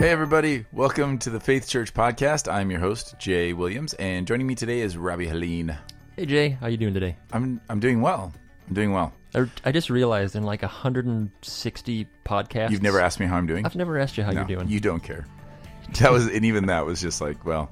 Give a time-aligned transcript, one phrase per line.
[0.00, 0.64] Hey, everybody.
[0.72, 2.50] Welcome to the Faith Church podcast.
[2.50, 5.76] I'm your host, Jay Williams, and joining me today is Robbie Helene.
[6.16, 7.18] Hey Jay, how you doing today?
[7.34, 8.32] I'm, I'm doing well.
[8.66, 9.12] I'm doing well.
[9.34, 13.66] I, I just realized in like 160 podcasts, You've never asked me how I'm doing?
[13.66, 14.70] I've never asked you how No, you're doing.
[14.70, 15.26] You don't care.
[15.98, 17.70] That was, and even that was just like, well,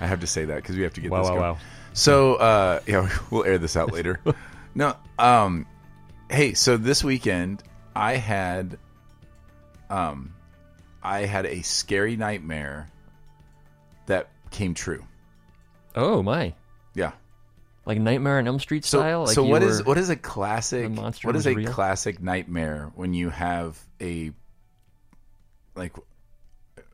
[0.00, 1.42] I have to say that because we have to get wow, this wow, going.
[1.54, 1.58] wow.
[1.92, 4.20] So, uh, yeah, we'll air this out later.
[4.76, 5.66] no, um,
[6.30, 7.64] hey, so this weekend
[7.96, 8.78] I had,
[9.90, 10.34] um,
[11.02, 12.90] I had a scary nightmare
[14.06, 15.04] that came true.
[15.94, 16.54] Oh my,
[16.94, 17.12] Yeah.
[17.86, 19.24] like Nightmare on Elm Street So, style.
[19.24, 20.90] Like so what is what is a classic?
[20.90, 21.70] monster What is a real?
[21.72, 24.32] classic nightmare when you have a
[25.74, 25.94] like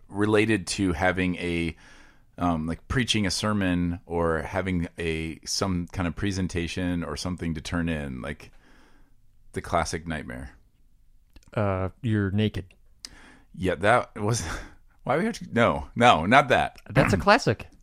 [0.08, 1.76] related to having a
[2.36, 7.60] um, like preaching a sermon or having a some kind of presentation or something to
[7.60, 8.50] turn in like
[9.52, 10.50] the classic nightmare.
[11.54, 12.66] uh, you're naked?
[13.56, 14.44] Yeah, that was.
[15.04, 15.46] Why we have to?
[15.52, 16.78] No, no, not that.
[16.90, 17.68] That's a classic.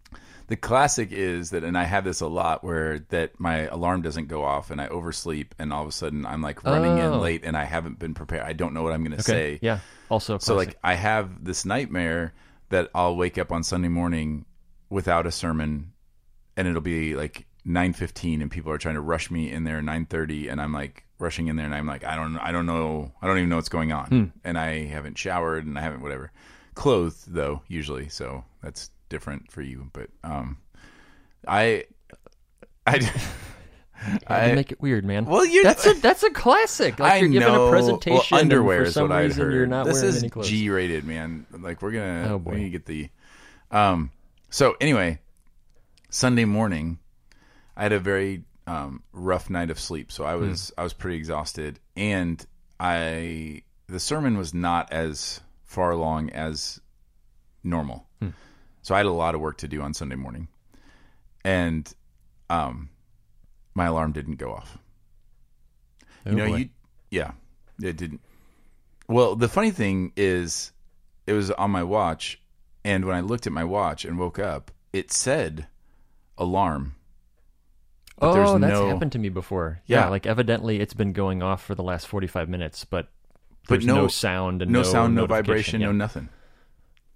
[0.47, 4.27] The classic is that, and I have this a lot, where that my alarm doesn't
[4.27, 7.13] go off and I oversleep, and all of a sudden I'm like running Oh.
[7.13, 8.41] in late, and I haven't been prepared.
[8.43, 9.59] I don't know what I'm going to say.
[9.61, 9.79] yeah.
[10.09, 10.71] Also, a So classic.
[10.73, 12.33] like I have this nightmare
[12.67, 14.43] that I'll wake up on Sunday morning
[14.89, 15.93] without a sermon,
[16.57, 19.81] and it'll be like nine fifteen, and people are trying to rush me in there
[19.81, 22.65] nine thirty, and I'm like rushing in there, and I'm like I don't I don't
[22.65, 24.23] know I don't even know what's going on, Hmm.
[24.43, 26.31] and I haven't showered and I haven't whatever
[26.73, 30.57] clothed though usually, so that's different for you, but um,
[31.47, 31.85] I
[32.87, 33.09] I.
[34.27, 35.25] I- make it weird, man.
[35.25, 36.99] Well, you- that's a that's a classic.
[36.99, 37.67] Like I you're giving know.
[37.67, 38.25] a presentation.
[38.35, 39.53] Well, underwear is what I'd heard.
[39.53, 40.49] You're not this wearing is any clothes.
[40.49, 41.45] G-rated, man.
[41.51, 42.51] Like we're gonna, Oh, boy.
[42.51, 43.09] we need to get the.
[43.69, 44.09] Um.
[44.49, 45.19] So anyway,
[46.09, 46.97] Sunday morning,
[47.77, 50.11] I had a very um, rough night of sleep.
[50.11, 50.49] So I Hmm.
[50.49, 52.45] was I was pretty exhausted, and
[52.79, 56.79] I the sermon was not as far along as
[57.63, 58.07] normal.
[58.19, 58.29] Hmm.
[58.81, 60.47] So I had a lot of work to do on Sunday morning,
[61.43, 61.91] and
[62.49, 62.89] um,
[63.75, 64.77] my alarm didn't go off.
[66.25, 66.55] Oh, You know, boy.
[66.57, 66.69] you
[67.09, 67.31] yeah,
[67.81, 68.21] it didn't.
[69.07, 70.71] Well, the funny thing is,
[71.27, 72.39] it was on my watch,
[72.85, 75.67] and when I looked at my watch and woke up, it said
[76.37, 76.95] alarm.
[78.21, 79.81] But oh, there's that's no- happened to me before.
[79.87, 80.01] Yeah.
[80.03, 80.09] Yeah.
[80.09, 83.09] like evidently it's been going off for the last 45 minutes, but
[83.67, 85.87] But no- no, sound and No, no, sound, no vibration, Yeah.
[85.87, 86.29] no nothing.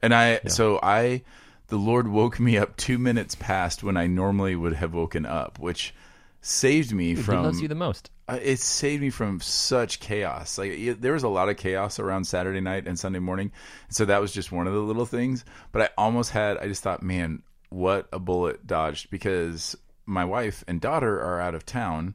[0.01, 1.23] And I, so I,
[1.67, 5.57] the Lord woke me up two minutes past when I normally would have woken up,
[5.59, 5.93] which
[6.41, 7.43] saved me He from.
[7.43, 8.11] loves you the most.
[8.27, 10.57] uh, it saved me from such chaos.
[10.59, 13.51] Like it, there was a lot of chaos around Saturday night and Sunday morning,
[13.89, 15.43] so that was just one of the little things.
[15.71, 16.57] But I almost had.
[16.57, 21.55] I just thought, man, what a bullet dodged because my wife and daughter are out
[21.55, 22.13] of town.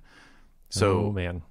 [0.68, 1.42] So oh man,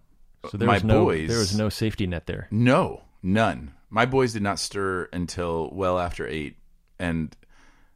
[0.50, 2.48] so there my was no boys- there was no safety net there.
[2.52, 3.74] no, none.
[3.90, 6.58] My boys did not stir until well after eight,
[7.00, 7.36] and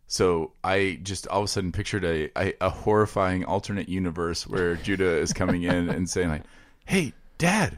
[0.07, 4.75] so I just all of a sudden pictured a a, a horrifying alternate universe where
[4.87, 6.43] Judah is coming in and saying like,
[6.85, 7.77] "Hey, Dad,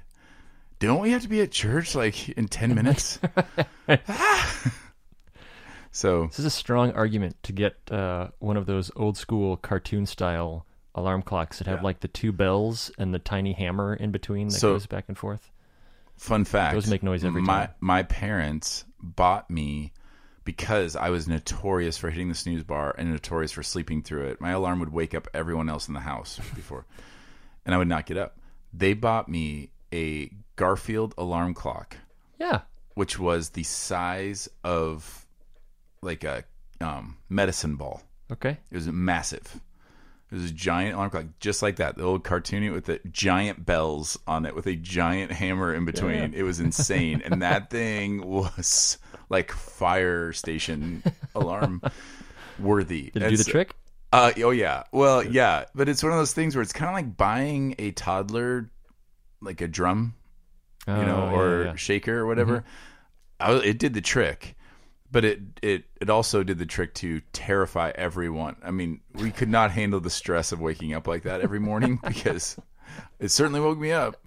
[0.79, 3.19] don't we have to be at church like in ten minutes?"
[3.87, 4.73] Ah.
[5.95, 10.05] So This is a strong argument to get uh, one of those old school cartoon
[10.05, 11.83] style alarm clocks that have Yeah.
[11.83, 15.17] like the two bells and the tiny hammer in between that So- goes back and
[15.17, 15.51] forth.
[16.17, 17.69] fun fact: Those make noise every my, time.
[17.79, 19.91] My parents bought me
[20.43, 24.39] because I was notorious for hitting the snooze bar and notorious for sleeping through it.
[24.41, 26.85] My alarm would wake up everyone else in the house before,
[27.65, 28.37] and I would not get up.
[28.73, 31.97] They bought me a Garfield alarm clock,
[32.39, 32.61] Yeah,
[32.95, 35.24] which was the size of
[36.01, 36.43] like a
[36.81, 38.01] um, medicine ball.
[38.31, 38.57] okay.
[38.71, 39.59] It was massive.
[40.31, 41.97] It was a giant alarm clock, just like that.
[41.97, 46.33] The old cartoony with the giant bells on it, with a giant hammer in between.
[46.33, 48.97] It was insane, and that thing was
[49.29, 51.03] like fire station
[51.35, 51.81] alarm
[52.59, 53.11] worthy.
[53.11, 53.75] Did it do the trick?
[54.11, 54.83] Uh, oh yeah.
[54.91, 57.91] Well, yeah, but it's one of those things where it's kind of like buying a
[57.91, 58.69] toddler,
[59.41, 60.15] like a drum,
[60.87, 61.67] you know, Oh, yeah, or yeah.
[61.67, 61.75] Mm-hmm.
[61.75, 62.63] shaker or whatever.
[63.39, 64.55] I, it did the trick,
[65.15, 68.57] but it it it also did the trick to terrify everyone.
[68.61, 72.01] I mean, we could not handle the stress of waking up like that every morning
[72.05, 72.57] because
[73.17, 74.17] it certainly woke me up.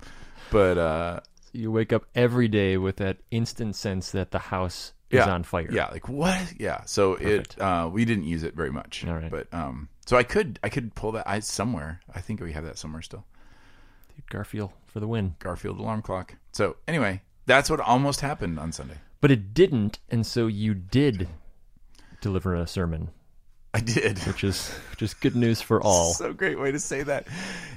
[0.50, 1.20] But uh,
[1.52, 5.42] You wake up every day with that instant sense that the house is yeah, on
[5.42, 5.68] fire.
[5.70, 6.54] Yeah, like what?
[6.58, 6.80] Yeah.
[6.86, 7.58] So Perfect.
[7.58, 9.04] it uh, we didn't use it very much.
[9.06, 9.30] All right.
[9.30, 12.00] But um, so I could I could pull that I somewhere.
[12.14, 13.26] I think we have that somewhere still.
[14.30, 15.36] Garfield for the win.
[15.38, 16.36] Garfield alarm clock.
[16.52, 18.96] So anyway, that's what almost happened on Sunday.
[19.20, 21.28] But it didn't, and so you did
[22.20, 23.10] deliver a sermon,
[23.74, 24.18] I did.
[24.20, 26.12] which is which is good news for all.
[26.14, 27.26] So great way to say that.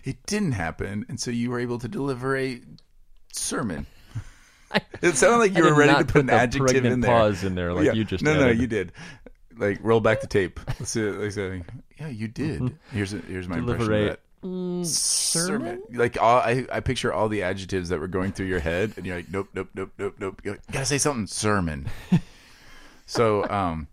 [0.04, 2.62] It didn't happen, and so you were able to deliver a
[3.34, 3.86] sermon.
[5.02, 7.12] It sounded like you I were ready to put, put an adjective in there.
[7.12, 7.92] pause in there like Yeah.
[7.92, 8.94] you just no, no, you did.
[9.58, 10.62] Like roll back the tape.
[10.80, 11.02] Let's see.
[11.10, 11.64] Like, say,
[12.00, 12.62] yeah, you did.
[12.62, 12.96] Mm-hmm.
[12.96, 14.02] Here's a, here's my impression Deliberate.
[14.04, 14.20] of that.
[14.44, 15.84] Mm, sermon.
[15.92, 19.06] Like all, I, I picture all the adjectives that were going through your head, and
[19.06, 20.42] you're like, nope, nope, nope, nope, nope.
[20.44, 21.28] Like, gotta say something.
[21.28, 21.88] Sermon.
[23.06, 23.88] so, um,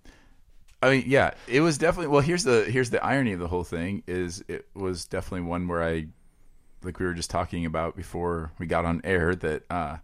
[0.82, 2.08] I mean, yeah, it was definitely.
[2.08, 5.68] Well, here's the here's the irony of the whole thing is it was definitely one
[5.68, 6.06] where I,
[6.82, 9.96] like we were just talking about before we got on air that uh,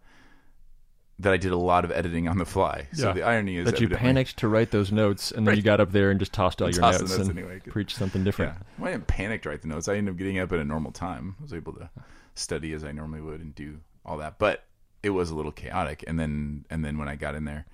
[1.21, 2.89] that I did a lot of editing on the fly.
[2.93, 3.13] So Yeah.
[3.13, 5.57] the irony is that you panicked to write those notes, and then Right.
[5.59, 7.73] you got up there and just tossed all your Tossed notes, notes and anyway, 'cause-
[7.73, 8.53] preached something different.
[8.55, 8.63] Yeah.
[8.79, 9.87] Well, I didn't panic to write the notes.
[9.89, 11.37] I ended up getting up at a normal time.
[11.39, 11.89] I was able to
[12.35, 14.39] study as I normally would and do all that.
[14.41, 14.65] But
[15.05, 16.03] it was a little chaotic.
[16.07, 17.67] And then and then when I got in there,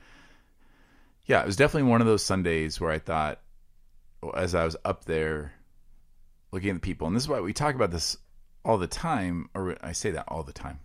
[1.27, 3.41] yeah, it was definitely one of those Sundays where I thought,
[4.35, 5.53] as I was up there
[6.53, 8.19] looking at the people, and this is why we talk about this
[8.65, 10.81] all the time, or I say that all the time.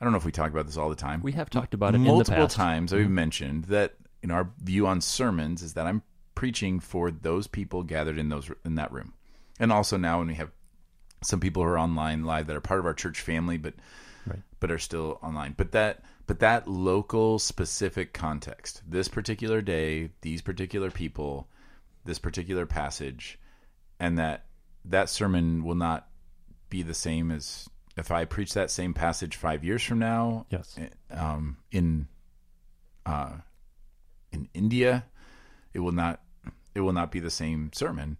[0.00, 1.94] I don't know if we talk about this all the time We have talked about
[1.94, 2.56] it multiple in the past.
[2.56, 2.62] Mm-hmm.
[2.62, 6.02] times we've mentioned that in our view on sermons is that I'm
[6.34, 9.14] preaching for those people gathered in those in that room,
[9.58, 10.50] and also now when we have
[11.22, 13.74] some people who are online live that are part of our church family, but
[14.26, 14.42] Right.
[14.60, 15.54] but are still online.
[15.56, 21.48] But that but that local specific context, this particular day, these particular people,
[22.04, 23.38] this particular passage,
[23.98, 24.44] and that
[24.84, 26.08] that sermon will not
[26.68, 27.68] be the same as
[27.98, 30.76] if I preach that same passage five years from now Yes.
[31.10, 32.08] um, in
[33.06, 33.32] uh,
[34.32, 35.04] in India,
[35.74, 36.20] it will not
[36.74, 38.18] it will not be the same sermon,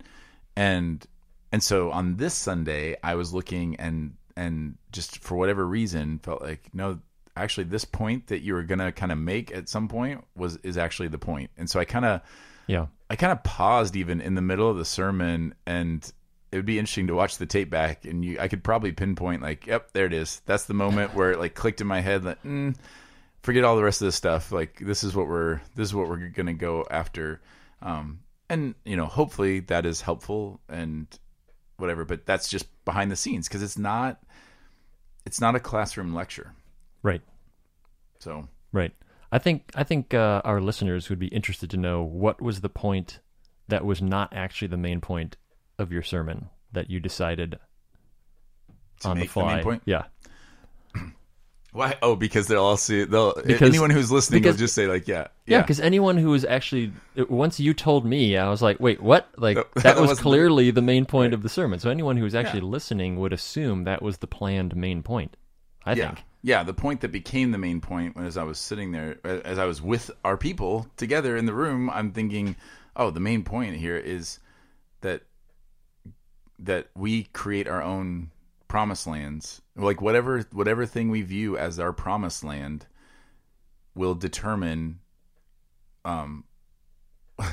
[0.56, 1.06] and
[1.52, 6.42] and so on this Sunday, I was looking and and just for whatever reason felt
[6.42, 7.00] like no,
[7.36, 10.76] actually this point that you were gonna kind of make at some point was is
[10.78, 12.20] actually the point, and so I kind of
[12.66, 12.86] Yeah.
[13.10, 16.10] I kind of paused even in the middle of the sermon and
[16.50, 19.42] it would be interesting to watch the tape back and you I could probably pinpoint
[19.42, 20.40] like yep there it is.
[20.46, 22.74] That's the moment where it like clicked in my head like mm,
[23.42, 24.52] forget all the rest of this stuff.
[24.52, 27.40] Like this is what we're this is what we're going to go after.
[27.82, 31.06] Um and you know hopefully that is helpful and
[31.76, 34.20] whatever but that's just behind the scenes because it's not
[35.26, 36.54] it's not a classroom lecture.
[37.02, 37.22] Right.
[38.18, 38.48] so.
[38.72, 38.92] Right.
[39.30, 42.70] I think I think uh, our listeners would be interested to know what was the
[42.70, 43.20] point
[43.68, 45.36] that was not actually the main point
[45.78, 47.58] of your sermon that you decided
[49.00, 49.62] To on the the fly.
[49.62, 49.82] point?
[49.86, 50.04] Yeah.
[51.72, 55.06] why oh because they'll all see they'll Because- anyone who's listening will just say like
[55.06, 56.92] yeah Yeah, because anyone who was actually
[57.28, 60.18] once you told me, I was like, "Wait, what?" Like That- that, that was wasn't
[60.18, 61.78] the- clearly the main point of the sermon.
[61.78, 65.36] So anyone who was actually listening would assume that was the planned main point.
[65.84, 66.06] I yeah.
[66.08, 66.24] think.
[66.42, 69.58] Yeah, the point that became the main point when as I was sitting there, as
[69.58, 72.54] I was with our people together in the room, I'm thinking,
[72.94, 74.38] oh, the main point here is
[76.58, 78.30] that we create our own
[78.68, 79.62] promised lands.
[79.76, 82.86] Like whatever whatever thing we view as our promised land
[83.94, 85.00] will determine
[86.04, 86.44] um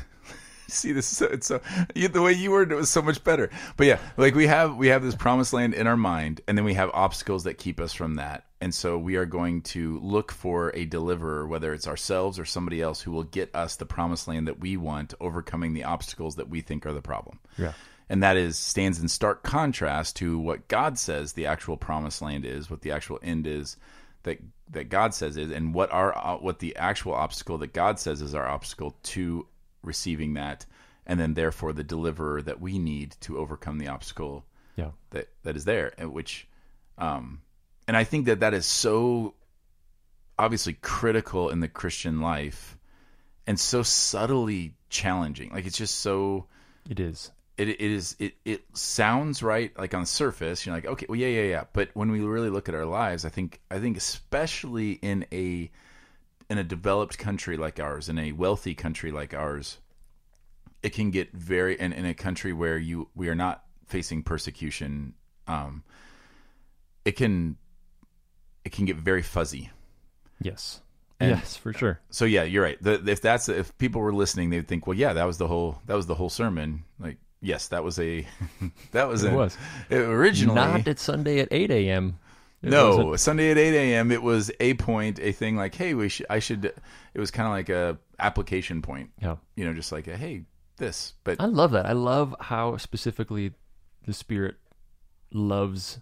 [0.68, 1.62] see this is so, it's so
[1.94, 4.76] you, the way you worded it was so much better but yeah like we have
[4.76, 7.80] we have this promised land in our mind and then we have obstacles that keep
[7.80, 11.88] us from that and so we are going to look for a deliverer whether it's
[11.88, 15.74] ourselves or somebody else who will get us the promised land that we want overcoming
[15.74, 17.74] the obstacles that we think are the problem Yeah.
[18.10, 22.46] And that is stands in stark contrast to what God says the actual promised land
[22.46, 23.78] is, what the actual end is
[24.24, 24.40] that
[24.72, 28.22] that God says is, and what our uh, what the actual obstacle that God says
[28.22, 29.48] is our obstacle to
[29.84, 30.66] receiving that,
[31.06, 34.46] and then therefore the deliverer that we need to overcome the obstacle
[34.76, 34.92] Yeah.
[35.12, 36.48] that that is there, and which,
[36.98, 37.42] um,
[37.88, 39.36] and I think that that is so
[40.38, 42.78] obviously critical in the Christian life,
[43.48, 45.52] and so subtly challenging.
[45.52, 46.48] Like it's just so
[46.90, 47.32] It is.
[47.58, 51.18] It, it is it, it sounds right like on the surface you're like okay well
[51.18, 53.96] yeah yeah yeah but when we really look at our lives i think i think
[53.98, 55.70] especially in a
[56.50, 59.78] in a developed country like ours in a wealthy country like ours
[60.84, 65.14] it can get very and in a country where you we are not facing persecution
[65.48, 65.84] um
[67.06, 67.56] it can
[68.64, 69.70] it can get very fuzzy
[70.42, 70.82] Yes.
[71.20, 72.02] And- yes, for sure.
[72.10, 72.78] so yeah, you're right.
[72.84, 75.82] The, if that's if people were listening, they'd think, well, yeah, that was the whole
[75.86, 76.84] that was the whole sermon.
[77.00, 78.26] Like, yes, that was a
[78.92, 79.58] that was It a, was.
[79.92, 82.20] originally Not at Sunday at eight a.m.
[82.62, 84.12] It no wasn't- Sunday at eight a.m.
[84.12, 86.66] It was a point, a thing like, hey, we should I should.
[86.66, 89.36] It was kind of like a application point, Yeah.
[89.56, 90.44] you know, just like a hey,
[90.78, 91.14] this.
[91.24, 91.86] But I love that.
[91.86, 93.54] I love how specifically
[94.06, 94.56] the Spirit
[95.32, 96.00] loves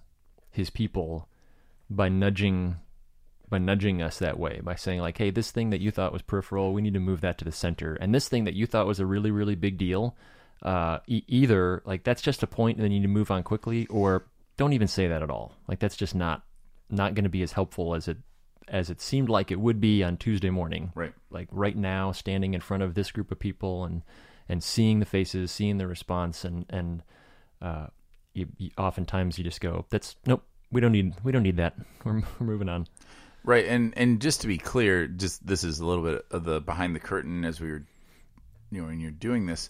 [0.51, 1.27] His people
[1.89, 2.77] by nudging,
[3.49, 6.21] by nudging us that way, by saying like, "Hey, this thing that you thought was
[6.21, 8.87] peripheral, we need to move that to the center, and this thing that you thought
[8.87, 10.15] was a really, really big deal,
[10.63, 13.43] uh, e- either like that's just a point and then you need to move on
[13.43, 14.25] quickly, or
[14.57, 15.53] don't even say that at all.
[15.67, 16.43] Like that's just not
[16.89, 18.17] not going to be as helpful as it
[18.67, 20.91] as it seemed like it would be on Tuesday morning.
[20.95, 21.13] Right.
[21.29, 24.03] Like right now, standing in front of this group of people and
[24.49, 27.03] and seeing the faces, seeing the response, and and
[27.61, 27.87] uh,
[28.33, 31.75] you, you, oftentimes you just go, "That's nope, we don't need we don't need that.
[32.03, 32.87] We're, we're moving on."
[33.45, 36.61] Right, and and just to be clear, just this is a little bit of the
[36.61, 37.83] behind the curtain as we were,
[38.71, 39.69] you know, when you're doing this.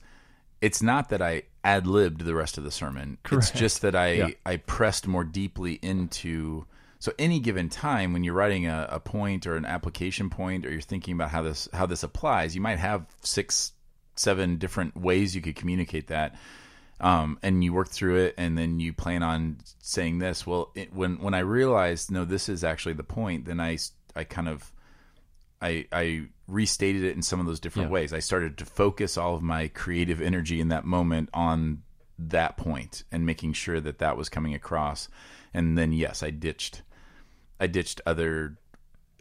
[0.63, 3.17] It's not that I ad libbed the rest of the sermon.
[3.23, 3.49] Correct.
[3.49, 4.29] It's just that I Yeah.
[4.45, 6.65] I pressed more deeply into.
[6.99, 10.71] So any given time when you're writing a, a point or an application point, or
[10.71, 13.73] you're thinking about how this how this applies, you might have six,
[14.15, 16.35] seven different ways you could communicate that
[17.01, 20.47] um, and you work through it, and then you plan on saying this.
[20.47, 23.77] Well, it, when when I realized no, this is actually the point, then I
[24.15, 24.71] I kind of
[25.63, 27.93] I I restated it in some of those different Yeah.
[27.93, 28.11] ways.
[28.13, 31.83] I started to focus all of my creative energy in that moment on
[32.19, 35.07] that point and making sure that that was coming across.
[35.53, 36.81] And then yes, I ditched
[37.59, 38.57] I ditched other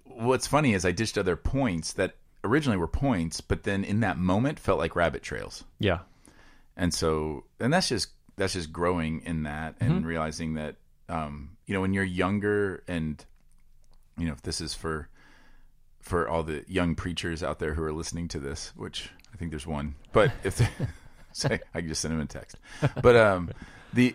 [0.05, 4.19] what's funny is I ditched other points that originally were points, but then in that
[4.19, 6.01] moment felt like rabbit trails Yeah,
[6.77, 10.07] and so and that's just that's just growing in that and Mm-hmm.
[10.07, 10.77] realizing that
[11.09, 13.25] um you know when you're younger and
[14.19, 15.09] you know if this is for
[16.03, 19.51] for all the young preachers out there who are listening to this which i think
[19.51, 20.61] there's one but if
[21.33, 22.57] say i can just send them a text.
[23.03, 23.51] But um
[23.93, 24.15] the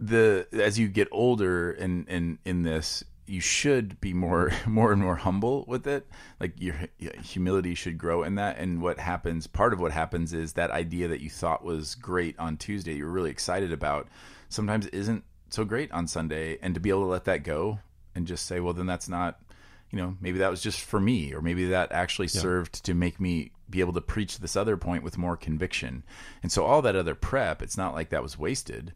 [0.00, 5.00] the as you get older and in in this you should be more more and
[5.00, 6.06] more humble with it.
[6.40, 6.74] Like your
[7.22, 8.58] humility should grow in that.
[8.58, 12.38] And what happens part of what happens is that idea that you thought was great
[12.38, 14.08] on tuesday you were really excited about
[14.48, 16.58] sometimes isn't so great on sunday.
[16.62, 17.78] And to be able to let that go
[18.14, 19.40] and just say well then that's not
[19.92, 23.20] you know maybe that was just for me or maybe that actually served to make
[23.20, 26.02] me be able to preach this other point with more conviction.
[26.42, 28.94] And so all that other prep it's not like that was wasted.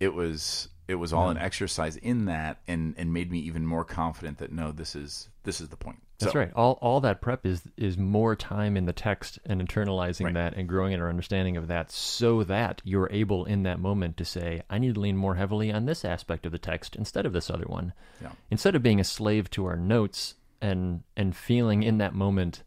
[0.00, 1.42] It was it was all an mm.
[1.42, 5.60] exercise in that and and made me even more confident that no this is this
[5.60, 6.52] is the point that's right.
[6.54, 10.34] All all that prep is is more time in the text and internalizing Right.
[10.34, 14.16] that and growing in our understanding of that, so that you're able in that moment
[14.18, 17.26] to say, "I need to lean more heavily on this aspect of the text instead
[17.26, 18.32] of this other one." Yeah.
[18.50, 22.62] Instead of being a slave to our notes and and feeling in that moment,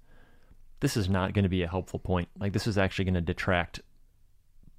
[0.79, 2.29] this is not going to be a helpful point.
[2.38, 3.81] Like this is actually going to detract.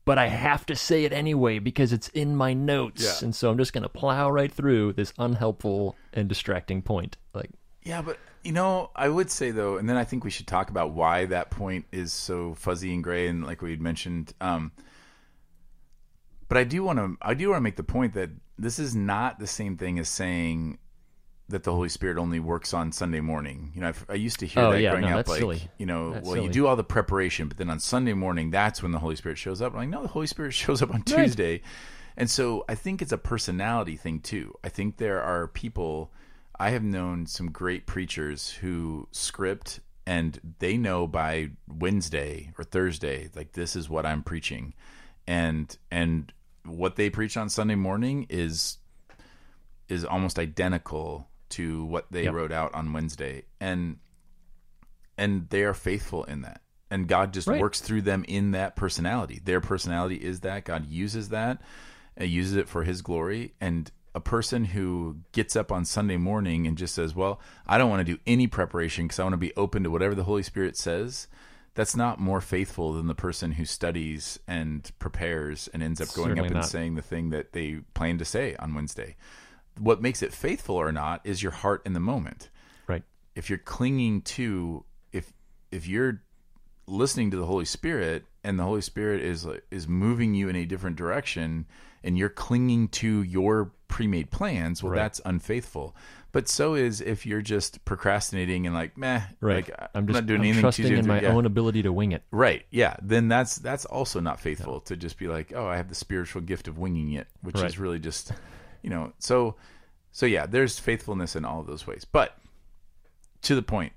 [0.06, 3.26] But I have to say it anyway because it's in my notes, Yeah.
[3.26, 7.18] and so I'm just going to plow right through this unhelpful and distracting point.
[7.34, 7.50] Like,
[7.82, 10.70] Yeah, but you know, I would say though, and then I think we should talk
[10.70, 14.32] about why that point is so fuzzy and gray, and like we had mentioned.
[14.40, 14.70] Um,
[16.48, 18.94] but I do want to, I do want to make the point that this is
[18.94, 20.78] not the same thing as saying
[21.48, 23.70] that the Holy Spirit only works on Sunday morning.
[23.74, 25.38] You know, I've, I used to hear Oh, that yeah, growing no, up, that's like
[25.38, 25.62] silly.
[25.78, 28.82] you know, That's well, you do all the preparation, but then on Sunday morning, that's
[28.82, 29.72] when the Holy Spirit shows up.
[29.72, 31.62] I'm like, no, the Holy Spirit shows up on Tuesday,
[32.16, 34.54] and so I think it's a personality thing too.
[34.64, 36.12] I think there are people.
[36.58, 43.28] I have known some great preachers who script and they know by Wednesday or Thursday,
[43.36, 44.72] like this is what I'm preaching,
[45.26, 46.32] and and
[46.64, 48.78] what they preach on Sunday morning is
[49.88, 52.34] is almost identical to what they Yep.
[52.34, 53.98] wrote out on Wednesday, and
[55.18, 56.60] and they are faithful in that.
[56.90, 57.60] And God just Right.
[57.60, 59.40] works through them in that personality.
[59.42, 61.60] Their personality is that God uses that,
[62.16, 63.54] and uses it for His glory.
[63.60, 67.90] And a person who gets up on Sunday morning and just says, "Well, I don't
[67.90, 70.42] want to do any preparation because I want to be open to whatever the Holy
[70.42, 71.28] Spirit says,"
[71.74, 76.28] that's not more faithful than the person who studies and prepares and ends up going
[76.30, 76.64] Certainly up and not.
[76.66, 79.16] saying the thing that they plan to say on Wednesday.
[79.78, 82.50] What makes it faithful or not is your heart in the moment
[82.86, 83.02] right.
[83.34, 85.32] if you're clinging to if
[85.70, 86.22] if you're
[86.86, 90.64] listening to the Holy Spirit and the Holy Spirit is is moving you in a
[90.64, 91.66] different direction
[92.04, 94.98] and you're clinging to your pre-made plans, well Right.
[94.98, 95.94] that's unfaithful.
[96.32, 99.68] But so is if you're just procrastinating and like, meh, Right.
[99.68, 101.28] like I'm just not doing I'm anything trusting in through- my yeah.
[101.32, 102.22] own ability to wing it.
[102.30, 102.64] Right.
[102.70, 102.96] Yeah.
[103.02, 106.42] Then that's that's also not faithful to just be like, oh, I have the spiritual
[106.42, 107.66] gift of winging it, which Right.
[107.66, 108.32] is really just,
[108.86, 109.12] you know.
[109.18, 109.56] So,
[110.12, 112.04] so yeah, there's faithfulness in all of those ways.
[112.04, 112.38] But
[113.42, 113.92] to the point,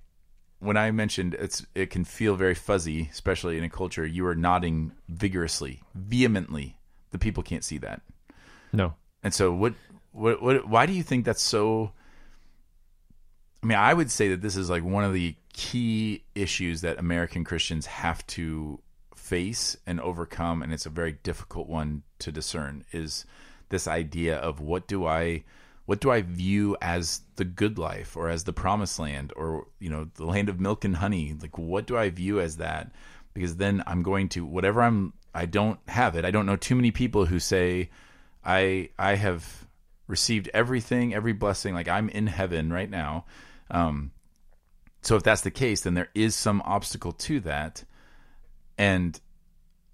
[0.58, 4.06] when I mentioned it's, it can feel very fuzzy, especially in a culture.
[4.06, 6.76] You are nodding vigorously, vehemently.
[7.12, 8.02] The people can't see that,
[8.74, 8.96] No.
[9.24, 9.74] and so what?
[10.12, 10.42] What?
[10.42, 10.68] What?
[10.68, 11.92] Why do you think that's so?
[13.62, 16.98] I mean, I would say that this is like one of the key issues that
[16.98, 18.80] American Christians have to
[19.16, 22.86] face and overcome, and it's a very difficult one to discern.
[22.92, 23.26] Is
[23.70, 25.44] this idea of what do I,
[25.86, 29.90] what do I view as the good life, or as the promised land, or you
[29.90, 31.36] know, the land of milk and honey?
[31.40, 32.92] Like, what do I view as that?
[33.34, 35.14] Because then I'm going to whatever I'm.
[35.34, 36.26] I don't have it.
[36.26, 37.90] I don't know too many people who say,
[38.44, 39.68] I I have
[40.08, 41.74] received everything, every blessing.
[41.74, 43.26] Like I'm in heaven right now.
[43.72, 44.12] Um,
[45.02, 47.84] so if that's the case, then there is some obstacle to that,
[48.78, 49.20] and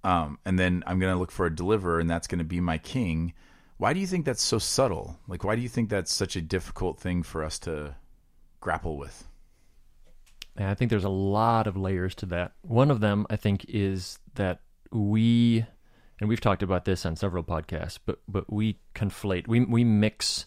[0.04, 2.60] um, and then I'm going to look for a deliverer, and that's going to be
[2.60, 3.34] my king.
[3.78, 5.20] Why do you think that's so subtle?
[5.28, 7.96] Like, why do you think that's such a difficult thing for us to
[8.62, 9.28] grapple with?
[10.56, 12.54] And I think there's a lot of layers to that.
[12.62, 15.66] One of them, I think, is that we,
[16.20, 20.46] and we've talked about this on several podcasts, but but we conflate, we we mix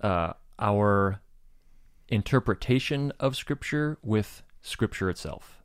[0.00, 1.20] uh, our
[2.08, 5.62] interpretation of Scripture with Scripture itself.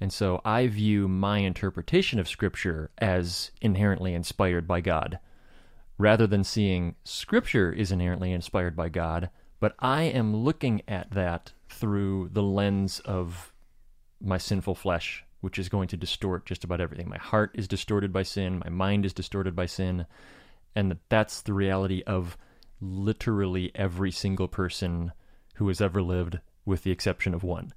[0.00, 5.18] And so I view my interpretation of Scripture as inherently inspired by God,
[5.98, 9.30] rather than seeing Scripture is inherently inspired by God.
[9.60, 13.52] But I am looking at that through the lens of
[14.20, 17.08] my sinful flesh, which is going to distort just about everything.
[17.08, 20.06] My heart is distorted by sin, my mind is distorted by sin,
[20.74, 22.36] and that's the reality of
[22.80, 25.12] literally every single person
[25.54, 27.72] who has ever lived, with the exception of one.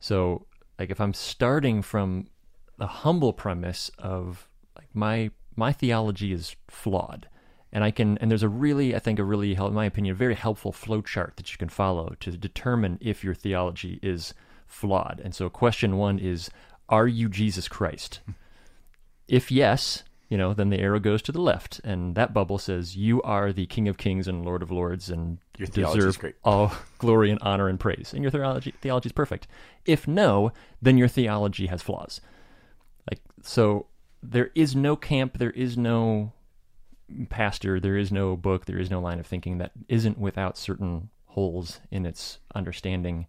[0.00, 0.46] So,
[0.78, 2.26] like, if I'm starting from
[2.78, 7.28] a humble premise of like my my theology is flawed,
[7.76, 10.16] and I can and there's a really I think a really in my opinion a
[10.16, 14.32] very helpful flow chart that you can follow to determine if your theology is
[14.66, 15.20] flawed.
[15.22, 16.48] And so question 1 is
[16.88, 18.20] are you Jesus Christ?
[19.28, 22.96] if yes, you know, then the arrow goes to the left and that bubble says
[22.96, 26.36] you are the King of Kings and Lord of Lords and Your deserve great.
[26.44, 28.14] all glory and honor and praise.
[28.14, 29.48] And your theology theology is perfect.
[29.84, 32.22] If no, then your theology has flaws.
[33.10, 33.88] Like so
[34.22, 36.32] there is no camp, there is no
[37.28, 41.10] pastor, there is no book, there is no line of thinking that isn't without certain
[41.26, 43.26] holes in its understanding.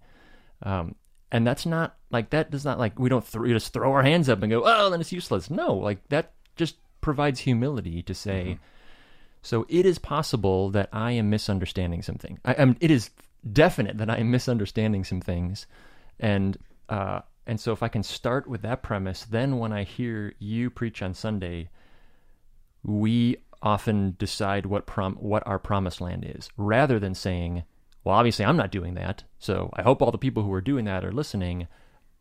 [0.64, 0.96] Um,
[1.32, 4.04] and that's not like that does not like we don't th- we just throw our
[4.04, 5.50] hands up and go, oh, then it's useless.
[5.50, 8.60] No, like that just provides humility to say.
[9.42, 12.40] So it is possible that I am misunderstanding something.
[12.44, 12.76] I am.
[12.80, 13.12] It is
[13.52, 15.68] definite that I am misunderstanding some things,
[16.20, 16.58] and
[16.90, 20.70] uh, and so if I can start with that premise, then when I hear you
[20.70, 21.70] preach on Sunday,
[22.84, 27.64] we often decide what prom what our promised land is, rather than saying,
[28.04, 30.86] "Well, obviously I'm not doing that." So I hope all the people who are doing
[30.86, 31.68] that are listening.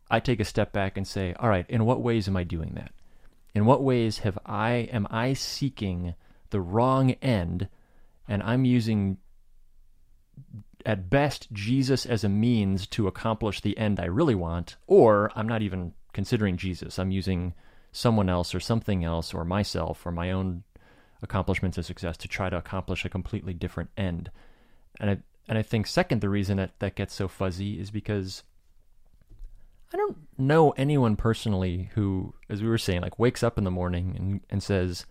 [0.09, 2.73] I take a step back and say, "All right, in what ways am I doing
[2.75, 2.91] that?
[3.53, 6.15] In what ways have I am I seeking
[6.49, 7.67] the wrong end,
[8.27, 9.17] and I'm using
[10.85, 15.47] at best Jesus as a means to accomplish the end I really want, or I'm
[15.47, 16.97] not even considering Jesus.
[16.97, 17.53] I'm using
[17.91, 20.63] someone else or something else or myself or my own
[21.21, 24.31] accomplishments of success to try to accomplish a completely different end.
[24.99, 28.43] And I and I think second the reason that that gets so fuzzy is because
[29.93, 33.71] I don't know anyone personally who, as we were saying, like wakes up in the
[33.71, 35.05] morning and, and says,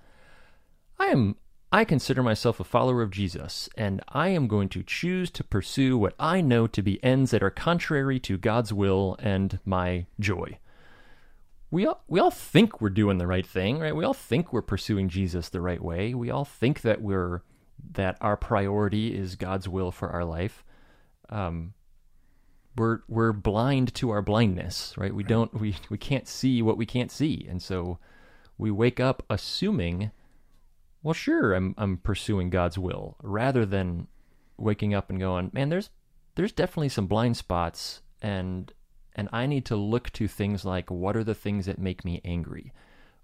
[0.98, 1.36] I am
[1.72, 5.98] I consider myself a follower of Jesus, and I am going to choose to pursue
[5.98, 10.58] what I know to be ends that are contrary to God's will and my joy.
[11.76, 13.94] We all we all think we're doing the right thing, right?
[13.94, 16.14] We all think we're pursuing Jesus the right way.
[16.14, 17.42] We all think that we're
[17.92, 20.64] that our priority is God's will for our life.
[21.28, 21.74] Um,
[22.78, 25.14] we're we're blind to our blindness, right?
[25.14, 27.98] We don't we we can't see what we can't see, and so
[28.56, 30.12] we wake up assuming,
[31.02, 34.06] well, sure, I'm I'm pursuing God's will, rather than
[34.56, 35.90] waking up and going, man, there's
[36.36, 38.72] there's definitely some blind spots, and
[39.16, 42.20] and I need to look to things like what are the things that make me
[42.24, 42.72] angry,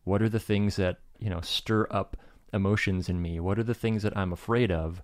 [0.04, 2.16] what are the things that you know stir up
[2.52, 5.02] emotions in me, what are the things that I'm afraid of,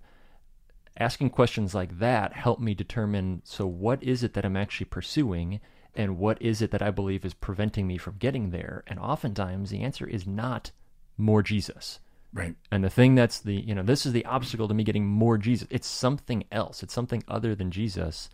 [0.97, 5.61] asking questions like that help me determine so what is it that I'm actually pursuing
[5.95, 8.83] and what is it that I believe is preventing me from getting there?
[8.87, 10.71] And oftentimes the answer is not
[11.17, 11.99] more Jesus.
[12.31, 12.53] Right.
[12.71, 15.37] and the thing that's the you know this is the obstacle to me getting more
[15.37, 15.67] Jesus.
[15.71, 16.83] It's something else.
[16.83, 18.29] It's something other than Jesus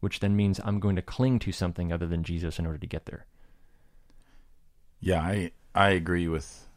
[0.00, 2.86] which then means I'm going to cling to something other than Jesus in order to
[2.86, 3.26] get there
[5.00, 6.68] Yeah, I I agree with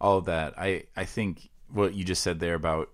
[0.00, 0.54] all of that.
[0.58, 2.90] I I think what you just said there about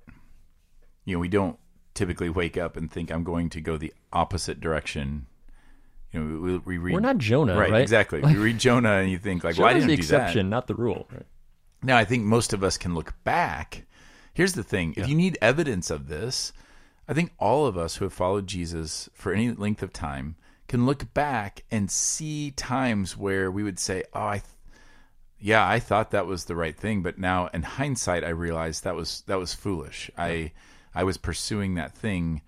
[1.05, 1.59] you know we don't
[1.95, 5.27] typically wake up and think I'm going to go the opposite direction.
[6.13, 8.21] You know, we, we read we're not Jonah right, right, exactly.
[8.21, 10.17] we read Jonah and you think like, well, I didn't the do that.
[10.17, 11.27] exception not the rule right?
[11.83, 13.85] Now, I think most of us can look back.
[14.33, 16.53] Here's the thing if you need evidence of this,
[17.07, 20.37] I think all of us who have followed Jesus for any length of time
[20.69, 24.39] can look back and see times where we would say, Oh, I.
[24.39, 24.49] Th-
[25.39, 28.95] yeah, I thought that was the right thing, but now in hindsight, I realized that
[28.95, 30.11] was that was foolish.
[30.17, 30.53] I
[30.95, 32.41] I was pursuing that thing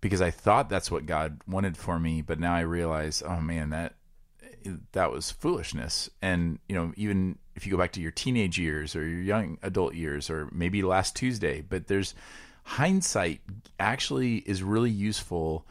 [0.00, 3.70] because I thought that's what God wanted for me, but now I realize, oh man,
[3.70, 3.94] that
[4.92, 6.10] that was foolishness.
[6.20, 9.58] And you know, even if you go back to your teenage years or your young
[9.62, 12.14] adult years or maybe last Tuesday, but there's
[12.64, 13.40] hindsight
[13.78, 15.66] actually is really useful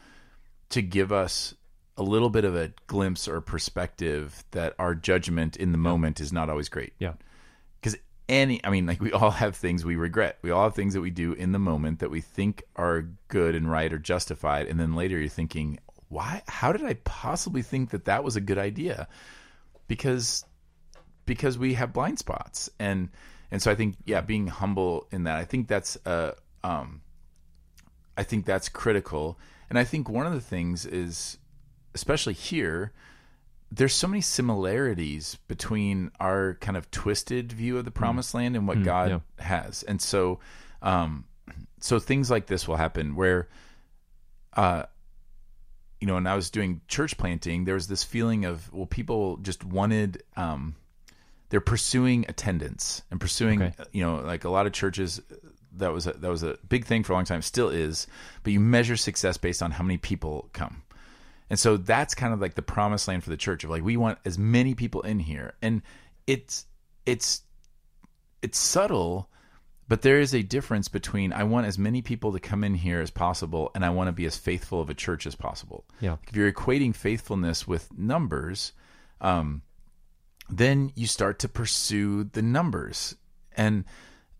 [0.70, 1.54] to give us
[1.96, 6.32] a little bit of a glimpse or perspective that our judgment in the moment is
[6.32, 6.92] not always great.
[6.98, 7.12] Yeah.
[7.80, 10.38] Because any, I mean, like we all have things we regret.
[10.42, 13.54] We all have things that we do in the moment that we think are good
[13.54, 15.78] and right or justified, and then later you're thinking,
[16.08, 16.42] why?
[16.48, 19.08] How did I possibly think that that was a good idea?
[19.88, 20.44] Because
[21.26, 23.10] because we have blind spots, and
[23.50, 26.32] and so I think yeah, being humble in that, I think that's uh
[26.64, 27.02] um,
[28.16, 29.38] I think that's critical,
[29.70, 31.38] and I think one of the things is
[31.94, 32.92] especially here,
[33.70, 38.68] there's so many similarities between our kind of twisted view of the promised land and
[38.68, 39.44] what God yeah.
[39.44, 39.82] has.
[39.84, 40.40] And so,
[40.82, 41.24] um,
[41.80, 43.48] so things like this will happen where,
[44.54, 44.84] uh,
[46.00, 49.38] you know, when I was doing church planting, there was this feeling of, well, people
[49.38, 50.74] just wanted, um,
[51.48, 53.84] they're pursuing attendance and pursuing, Okay.
[53.92, 55.20] you know, like a lot of churches,
[55.76, 58.06] that was a, that was a big thing for a long time, still is,
[58.42, 60.82] but you measure success based on how many people come.
[61.50, 63.96] And so that's kind of like the promised land for the church of like we
[63.96, 65.54] want as many people in here.
[65.60, 65.82] And
[66.26, 66.66] it's
[67.06, 67.42] it's
[68.42, 69.28] it's subtle,
[69.88, 73.00] but there is a difference between I want as many people to come in here
[73.00, 75.84] as possible and I want to be as faithful of a church as possible.
[76.00, 76.16] Yeah.
[76.26, 78.72] If you're equating faithfulness with numbers,
[79.20, 79.62] um,
[80.48, 83.16] then you start to pursue the numbers.
[83.56, 83.84] And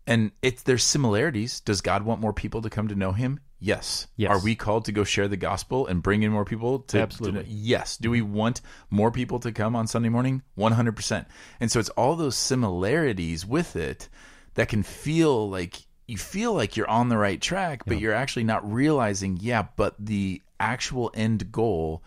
[0.07, 1.59] and it's there's similarities.
[1.59, 3.39] Does God want more people to come to know him?
[3.59, 4.07] Yes.
[4.15, 4.29] Yes.
[4.31, 7.43] Are we called to go share the gospel and bring in more people to Absolutely.
[7.43, 7.97] to- yes.
[7.97, 10.43] Do we want more people to come on Sunday morning?
[10.57, 11.25] 100%.
[11.59, 14.09] And so it's all those similarities with it
[14.55, 18.43] that can feel like you feel like you're on the right track, but you're actually
[18.43, 22.03] not realizing, yeah, but the actual end goal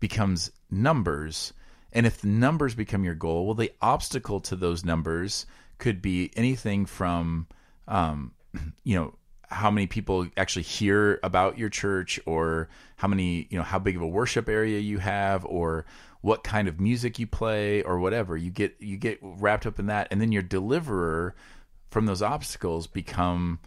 [0.00, 1.52] becomes numbers.
[1.92, 5.44] And if the numbers become your goal, well, the obstacle to those numbers
[5.78, 7.46] could be anything from,
[7.88, 8.32] um,
[8.84, 9.14] you know,
[9.48, 13.94] how many people actually hear about your church or how many, you know, how big
[13.96, 15.84] of a worship area you have or
[16.22, 18.36] what kind of music you play or whatever.
[18.36, 20.08] You get, you get wrapped up in that.
[20.10, 21.34] And then your deliverer
[21.90, 23.60] from those obstacles become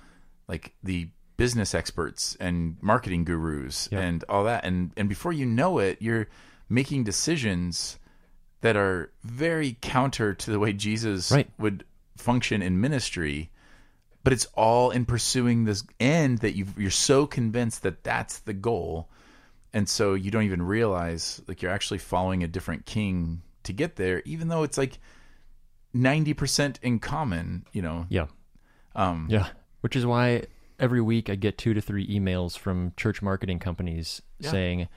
[0.47, 3.99] like the business experts and marketing gurus Yeah.
[3.99, 6.27] and all that and and before you know it you're
[6.67, 7.99] making decisions
[8.61, 11.47] that are very counter to the way Jesus Right.
[11.59, 11.85] would
[12.17, 13.49] function in ministry
[14.23, 18.53] but it's all in pursuing this end that you you're so convinced that that's the
[18.53, 19.09] goal
[19.73, 23.95] and so you don't even realize like you're actually following a different king to get
[23.95, 24.99] there even though it's like
[25.95, 28.27] 90% in common you know Yeah.
[28.95, 29.47] um Yeah.
[29.81, 30.43] Which is why
[30.79, 34.51] every week I get two to three emails from church marketing companies Yeah.
[34.51, 34.87] saying,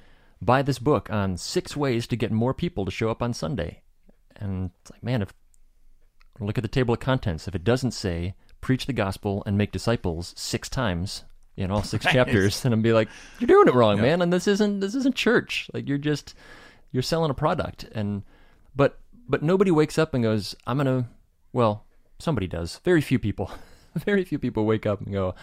[0.43, 3.83] buy this book on six ways to get more people to show up on Sunday.
[4.37, 5.33] And it's like, man, if
[6.41, 7.47] look at the table of contents.
[7.49, 11.25] If it doesn't say preach the gospel and make disciples six times
[11.57, 12.13] in all six Right.
[12.15, 14.03] chapters, then I'd be like, you're doing it wrong, Yeah.
[14.03, 14.23] man.
[14.23, 15.69] And this isn't this isn't church.
[15.75, 16.35] Like you're just
[16.93, 17.85] you're selling a product.
[17.93, 18.23] And
[18.75, 18.99] but
[19.29, 21.09] but nobody wakes up and goes, I'm gonna
[21.53, 21.85] well,
[22.19, 22.81] somebody does.
[22.85, 23.51] Very few people.
[23.97, 25.35] Very few people wake up and go,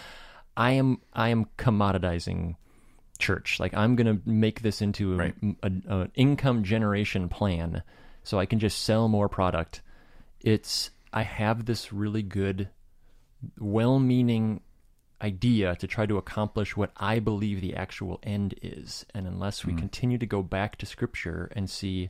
[0.55, 2.55] I am I am commoditizing
[3.19, 3.59] church.
[3.59, 6.11] Like I'm gonna make this into an Right.
[6.15, 7.83] income generation plan,
[8.23, 9.81] so I can just sell more product.
[10.41, 12.69] It's I have this really good,
[13.59, 14.61] well-meaning
[15.21, 19.73] idea to try to accomplish what I believe the actual end is, and unless we
[19.73, 19.79] hmm.
[19.79, 22.09] continue to go back to Scripture and see,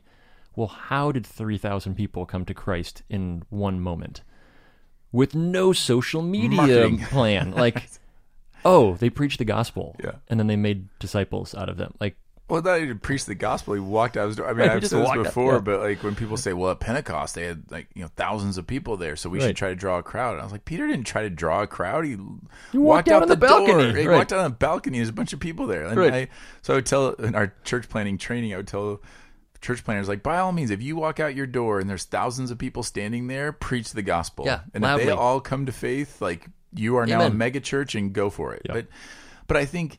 [0.54, 4.22] well, how did three thousand people come to Christ in one moment?
[5.10, 6.98] With no social media Marketing.
[7.10, 7.88] plan, like
[8.64, 10.16] oh, they preached the gospel, Yeah.
[10.28, 11.94] and then they made disciples out of them.
[12.00, 12.16] Like,
[12.48, 13.74] Well, not even preach the gospel.
[13.74, 14.46] He walked out his door.
[14.46, 15.60] I mean, Right, I've said this walked out, before, yeah.
[15.60, 18.66] but like when people say, "Well, at Pentecost they had like you know thousands of
[18.66, 19.48] people there, so we Right.
[19.48, 21.62] should try to draw a crowd," and I was like, Peter didn't try to draw
[21.62, 22.06] a crowd.
[22.06, 22.16] He,
[22.72, 24.16] walked out on the balcony, He right.
[24.16, 24.98] walked out on the balcony.
[24.98, 26.12] There's a bunch of people there, and Right.
[26.14, 26.28] I,
[26.62, 29.02] so I would tell in our church planting training, I would tell
[29.60, 32.50] church planters like, by all means, if you walk out your door and there's thousands
[32.50, 34.46] of people standing there, preach the gospel.
[34.46, 37.38] Yeah, and if they all come to faith, like you are now a Amen.
[37.38, 38.62] mega church and go for it.
[38.66, 38.72] Yeah.
[38.74, 38.86] But
[39.48, 39.98] but I think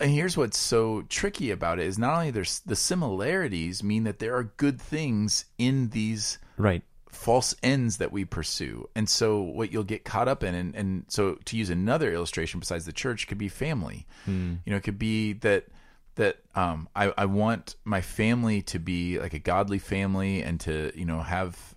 [0.00, 4.18] and here's what's so tricky about it is not only there's the similarities mean that
[4.18, 8.88] there are good things in these right, false ends that we pursue.
[8.94, 12.60] And so what you'll get caught up in and, and so to use another illustration
[12.60, 14.06] besides the church could be family.
[14.66, 15.66] You know, it could be that
[16.16, 20.92] that um I, I want my family to be like a godly family and to,
[20.94, 21.74] you know, have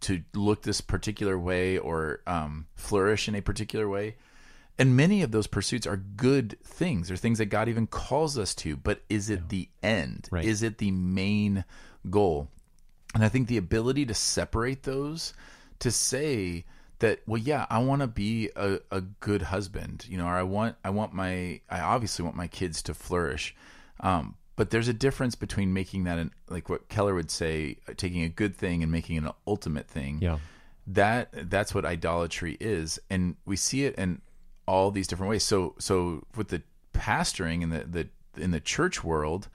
[0.00, 4.16] to look this particular way or um flourish in a particular way.
[4.78, 7.08] And many of those pursuits are good things.
[7.08, 8.76] They're things that God even calls us to.
[8.76, 10.28] But is it the end?
[10.30, 10.44] Right.
[10.44, 11.64] Is it the main
[12.10, 12.48] goal?
[13.14, 15.34] And I think the ability to separate those,
[15.80, 16.64] to say
[17.00, 20.42] that, well, yeah, I want to be a, a good husband, you know, or I
[20.42, 23.54] want, I want my, I obviously want my kids to flourish.
[24.00, 27.92] Um, but there's a difference between making that an, like what Keller would say, uh,
[27.96, 30.18] taking a good thing and making it an ultimate thing.
[30.22, 30.38] Yeah.
[30.86, 34.20] That that's what idolatry is, and we see it in
[34.72, 35.44] all these different ways.
[35.44, 36.62] So so with the
[36.94, 38.08] pastoring in the the
[38.42, 39.48] in the church world,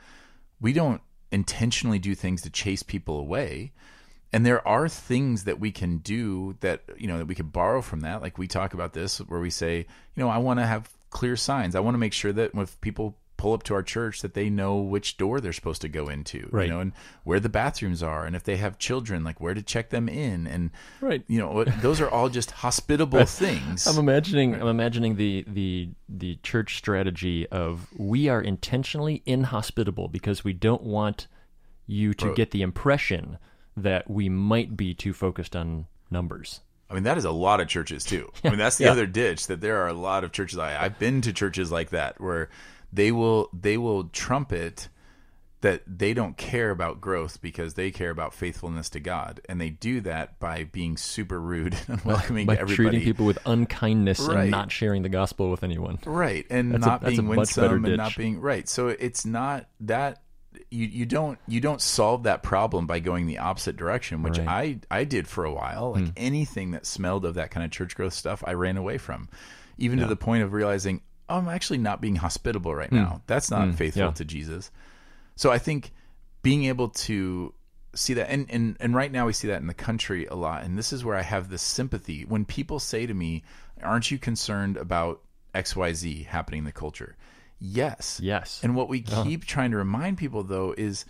[0.62, 1.02] we don't
[1.32, 3.72] intentionally do things to chase people away.
[4.32, 7.82] And there are things that we can do that you know that we could borrow
[7.82, 8.22] from that.
[8.22, 11.36] Like we talk about this, where we say, you know, I want to have clear
[11.36, 11.76] signs.
[11.76, 14.50] I want to make sure that if people pull up to our church that they
[14.50, 16.68] know which door they're supposed to go into Right.
[16.68, 16.92] you know and
[17.24, 20.48] where the bathrooms are and if they have children like where to check them in
[20.48, 20.72] and
[21.02, 21.24] Right.
[21.28, 26.40] you know those are all just hospitable things I'm imagining I'm imagining the the the
[26.44, 31.28] church strategy of we are intentionally inhospitable because we don't want
[31.86, 32.36] you to Bro.
[32.36, 33.38] get the impression
[33.78, 36.62] that we might be too focused on numbers.
[36.90, 38.32] I mean, that is a lot of churches too.
[38.44, 38.92] I mean, that's the Yeah.
[38.92, 40.58] other ditch that there are a lot of churches.
[40.58, 42.50] I, I've been to churches like that where
[42.94, 44.90] they will they will trumpet
[45.62, 49.72] that they don't care about growth because they care about faithfulness to God, and they
[49.72, 52.90] do that by being super rude and welcoming By to everybody.
[52.90, 54.42] treating people with unkindness Right.
[54.44, 55.98] and not sharing the gospel with anyone.
[56.06, 60.22] right and That's not a being winsome and not being right so it's not that
[60.72, 64.48] you you don't you don't solve that problem by going the opposite direction which Right.
[64.92, 66.10] i i did for a while like hmm.
[66.18, 69.30] anything that smelled of that kind of church growth stuff i ran away from
[69.78, 72.96] even to the point of realizing i'm actually not being hospitable right hmm.
[72.96, 73.22] now.
[73.28, 73.74] That's not hmm.
[73.74, 74.12] faithful yeah.
[74.12, 74.72] to jesus.
[75.36, 75.92] So i think
[76.42, 77.54] being able to
[77.96, 80.64] see that and, and and right now we see that in the country a lot
[80.64, 82.26] and this is where i have this sympathy.
[82.26, 83.44] When people say to me
[83.82, 85.22] aren't you concerned about
[85.54, 87.16] xyz happening in the culture?
[87.60, 88.20] Yes.
[88.22, 88.60] Yes.
[88.64, 91.06] and what we keep trying to remind people though is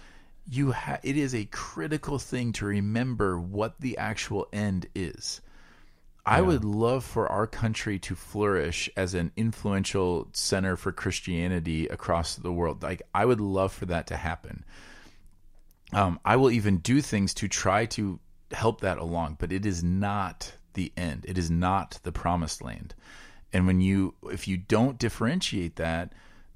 [0.50, 5.42] you ha- it is a critical thing to remember what the actual end is
[6.28, 12.36] I would love for our country to flourish as an influential center for Christianity across
[12.36, 12.84] the world.
[12.84, 14.66] Like I would love for that to happen.
[15.94, 18.20] Um, I will even do things to try to
[18.52, 21.26] help that along, but it is not the end.
[21.28, 22.94] It is not the promised land.
[23.54, 26.12] And when you, if you don't differentiate that,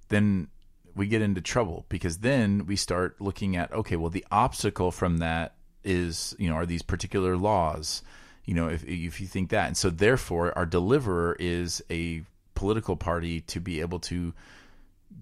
[0.10, 0.50] then
[0.96, 5.18] we get into trouble because then we start looking at okay, well, the obstacle from
[5.20, 8.04] that is you know are these particular laws,
[8.46, 12.24] you know, if if you think that, and so therefore our deliverer is a
[12.56, 14.34] political party to be able to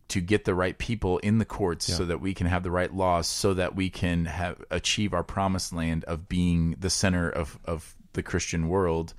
[0.09, 2.93] to get the right people in the courts so that we can have the right
[2.93, 7.57] laws so that we can have achieve our promised land of being the center of
[7.65, 9.13] of the Christian world.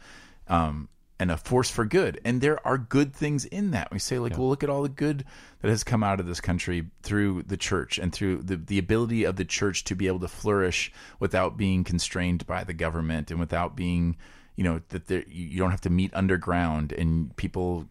[0.49, 0.89] Um
[1.21, 2.21] and a force for good.
[2.25, 3.93] And there are good things in that.
[3.93, 5.25] We say like well look at all the good
[5.61, 9.25] that has come out of this country through the church and through the the ability
[9.25, 13.39] of the church to be able to flourish without being constrained by the government and
[13.39, 14.17] without being
[14.57, 17.87] you know that there you you don't have to meet underground and people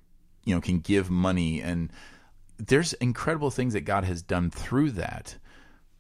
[0.50, 1.62] you know can give money.
[1.62, 1.92] And
[2.58, 5.38] there's incredible things that God has done through that,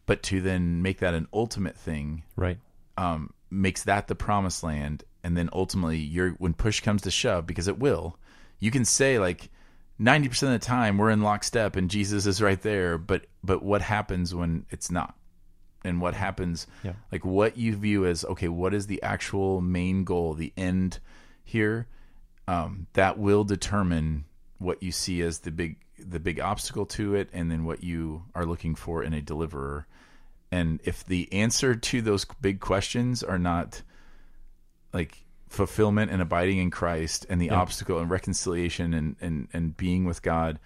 [0.07, 2.57] but to then make that an ultimate thing right.
[2.97, 7.45] um, makes that the promised land, and then ultimately, you're when push comes to shove,
[7.45, 8.17] because it will,
[8.57, 9.51] you can say like
[9.99, 13.61] ninety percent of the time we're in lockstep and Jesus is right there, but but
[13.61, 15.13] what happens when it's not?
[15.85, 16.93] And what happens, Yeah.
[17.11, 20.97] like what you view as okay, what is the actual main goal, the end
[21.43, 21.85] here?
[22.47, 24.25] Um, that will determine
[24.57, 28.23] what you see as the big the big obstacle to it, and then what you
[28.33, 29.85] are looking for in a deliverer.
[30.51, 33.83] And if the answer to those big questions are not
[34.93, 40.05] like fulfillment and abiding in Christ, and the obstacle and reconciliation and, and, and being
[40.05, 40.59] with God,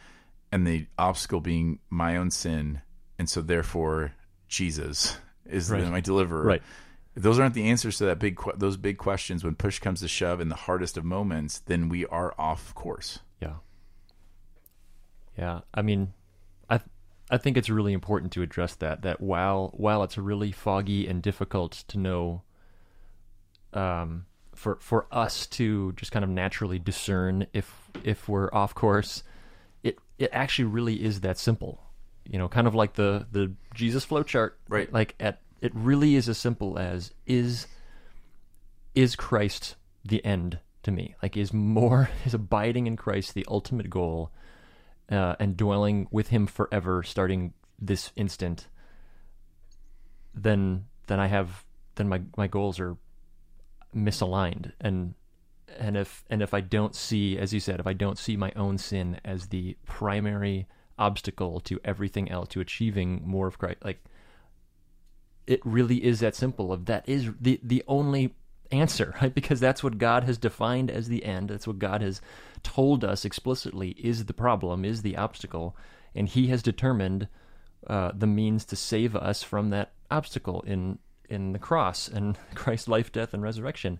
[0.51, 2.81] and the obstacle being my own sin,
[3.17, 4.13] and so therefore
[4.47, 5.87] Jesus is Right.
[5.89, 6.43] my deliverer.
[6.43, 6.63] Right.
[7.15, 10.41] Those aren't the answers to that big those big questions when push comes to shove
[10.41, 13.19] in the hardest of moments, then we are off course.
[13.39, 13.55] Yeah.
[15.37, 15.61] Yeah.
[15.73, 16.13] I mean,
[16.69, 16.79] I
[17.29, 19.03] I think it's really important to address that.
[19.03, 22.41] That while while it's really foggy and difficult to know,
[23.75, 29.23] um, for for us to just kind of naturally discern if if we're off course,
[29.83, 31.83] it it actually really is that simple.
[32.25, 34.59] You know, kind of like the the Jesus flow chart.
[34.69, 34.91] Right.
[34.91, 37.67] Like at it really is as simple as is
[38.95, 41.15] is Christ the end to me?
[41.21, 44.31] Like, is more, is abiding in Christ the ultimate goal
[45.11, 48.67] uh, and dwelling with Him forever, starting this instant?
[50.33, 51.63] Then, then I have,
[51.95, 52.97] then my my goals are
[53.95, 55.15] misaligned, and
[55.79, 58.51] and if and if I don't see, as you said, if I don't see my
[58.55, 64.03] own sin as the primary obstacle to everything else, to achieving more of Christ, like
[65.45, 68.33] it really is that simple of that is the the only
[68.71, 69.33] answer right?
[69.33, 71.49] Because that's what god has defined as the end.
[71.49, 72.21] That's what god has
[72.61, 75.75] told us explicitly is the problem is the obstacle.
[76.15, 77.27] And he has determined
[77.87, 80.99] uh, the means to save us from that obstacle in
[81.33, 83.99] in the cross and Christ's life, death, and resurrection.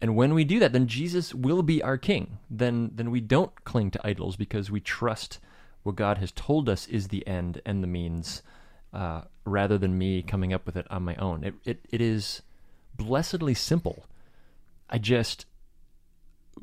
[0.00, 2.38] And when we do that, then Jesus will be our king.
[2.50, 5.38] Then then we don't cling to idols because we trust
[5.82, 8.42] what God has told us is the end and the means,
[8.92, 11.44] uh, rather than me coming up with it on my own.
[11.44, 12.42] It it, it is
[12.96, 14.06] blessedly simple.
[14.88, 15.46] I just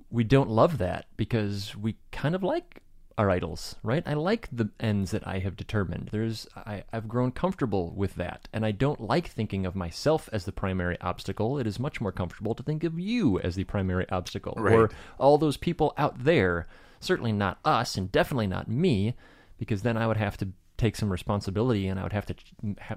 [0.10, 2.82] we don't love that because we kind of like
[3.18, 4.04] our idols, right?
[4.06, 6.10] I like the ends that I have determined.
[6.12, 10.46] There's I, I've grown comfortable with that, and I don't like thinking of myself as
[10.46, 11.58] the primary obstacle.
[11.58, 14.74] It is much more comfortable to think of you as the primary obstacle, Right.
[14.76, 16.68] or all those people out there.
[17.00, 19.16] Certainly not us, and definitely not me,
[19.58, 22.36] because then I would have to take some responsibility, and I would have to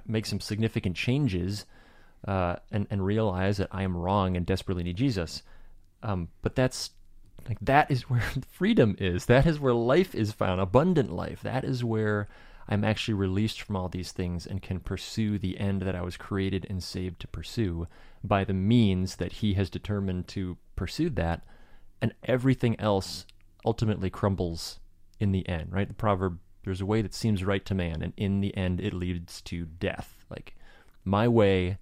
[0.05, 1.65] make some significant changes,
[2.27, 5.41] uh, and and realize that I am wrong and desperately need Jesus.
[6.03, 6.91] Um, but that's
[7.47, 9.25] like that is where freedom is.
[9.25, 11.41] That is where life is found, abundant life.
[11.41, 12.27] That is where
[12.67, 16.17] I'm actually released from all these things and can pursue the end that I was
[16.17, 17.87] created and saved to pursue
[18.23, 21.41] by the means that He has determined to pursue that,
[22.01, 23.25] and everything else
[23.65, 24.79] ultimately crumbles
[25.19, 25.73] in the end.
[25.73, 25.87] Right?
[25.87, 28.93] The proverb: "There's a way that seems right to man, and in the end, it
[28.93, 30.55] leads to death." Like
[31.03, 31.77] my way,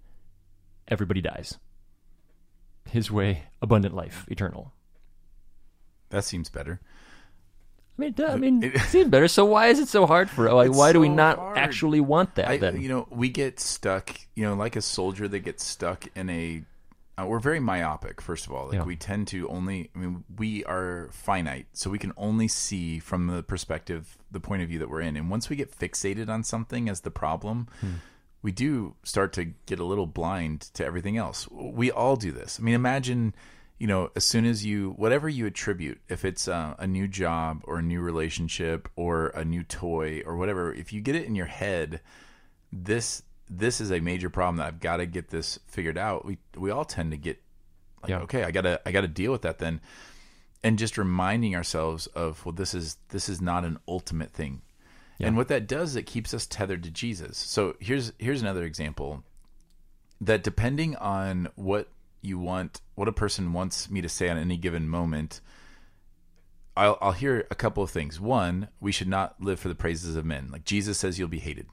[0.87, 1.57] everybody dies.
[2.89, 4.73] His way, abundant life, eternal.
[6.09, 6.79] That seems better.
[7.97, 9.27] I mean, I mean, It- seems better.
[9.27, 10.51] So why is it so hard for?
[10.53, 11.57] Like, why do we not hard.
[11.57, 12.81] actually want that I, then?
[12.81, 14.15] you know, we get stuck.
[14.35, 16.63] You know, like a soldier that gets stuck in a.
[17.17, 18.21] Uh, we're very myopic.
[18.21, 18.83] First of all, like Yeah.
[18.85, 19.89] we tend to only.
[19.93, 24.61] I mean, we are finite, so we can only see from the perspective, the point
[24.61, 25.17] of view that we're in.
[25.17, 27.87] And once we get fixated on something as the problem, Hmm.
[28.41, 31.49] we do start to get a little blind to everything else.
[31.51, 32.57] We all do this.
[32.57, 33.35] I mean, imagine,
[33.79, 37.61] you know, as soon as you, whatever you attribute, if it's uh, a new job
[37.63, 41.33] or a new relationship or a new toy or whatever, if you get it in
[41.33, 42.01] your head,
[42.71, 46.25] this this is a major problem that I've got to get this figured out.
[46.25, 47.41] We we all tend to get
[48.03, 48.19] like, Yeah.
[48.19, 49.79] okay, I gotta I gotta deal with that then,
[50.63, 54.61] and just reminding ourselves of well, this is this is not an ultimate thing.
[55.21, 57.37] And what that does, it keeps us tethered to Jesus.
[57.37, 59.23] So here's here's another example
[60.21, 61.89] that depending on what
[62.21, 65.41] you want, what a person wants me to say on any given moment,
[66.77, 68.19] I'll I'll hear a couple of things.
[68.19, 70.49] One, we should not live for the praises of men.
[70.51, 71.67] Like Jesus says, you'll be hated.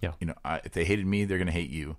[0.00, 0.12] Yeah.
[0.20, 1.96] You know, I, if they hated me, they're going to hate you.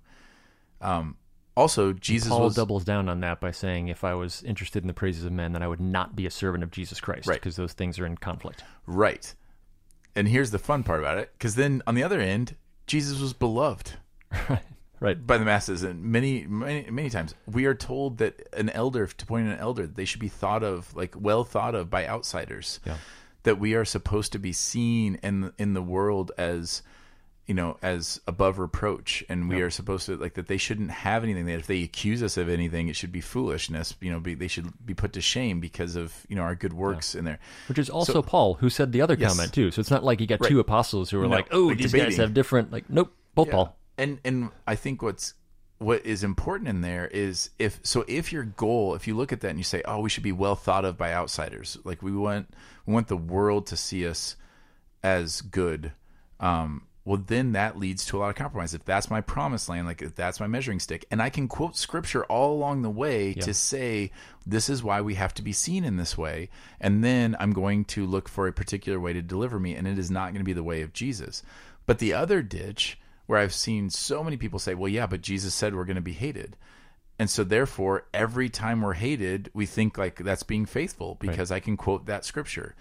[0.80, 1.16] Um.
[1.56, 4.88] Also, Jesus Paul was doubles down on that by saying, if I was interested in
[4.88, 7.36] the praises of men, then I would not be a servant of Jesus Christ, Right.
[7.40, 8.64] Because those things are in conflict.
[8.86, 9.32] right.
[10.16, 12.56] And here's the fun part about it, because then on the other end,
[12.88, 13.92] Jesus was beloved.
[14.48, 14.62] right.
[15.12, 19.26] by the masses and many many many times we are told that an elder to
[19.26, 22.96] point an elder they should be thought of like well thought of by outsiders Yeah.
[23.44, 26.82] that we are supposed to be seen in in the world as
[27.46, 31.22] you know as above reproach and we are supposed to like that they shouldn't have
[31.24, 34.32] anything that if they accuse us of anything it should be foolishness you know be,
[34.32, 37.38] they should be put to shame because of you know our good works in there
[37.68, 39.32] Which is also Paul, who said the other Yes.
[39.36, 39.70] comment too.
[39.70, 40.48] So it's not like you got Right.
[40.48, 43.76] two apostles who were No, like, "Oh, these guys have different." Like, nope, both Paul.
[43.96, 45.34] And and I think what's
[45.78, 49.40] what is important in there is if so if your goal if you look at
[49.40, 52.12] that and you say oh we should be well thought of by outsiders like we
[52.12, 52.48] want
[52.86, 54.36] we want the world to see us
[55.02, 55.92] as good
[56.40, 58.72] um well then that leads to a lot of compromise.
[58.72, 61.76] If that's my promised land like if that's my measuring stick and i can quote
[61.76, 64.10] scripture all along the way to say
[64.46, 66.48] this is why we have to be seen in this way
[66.80, 69.98] and then i'm going to look for a particular way to deliver me and it
[69.98, 71.42] is not going to be the way of jesus.
[71.86, 75.54] But the other ditch where i've seen so many people say well yeah but jesus
[75.54, 76.56] said we're going to be hated.
[77.16, 81.60] And so therefore every time we're hated we think like that's being faithful because i
[81.60, 82.74] can quote that scripture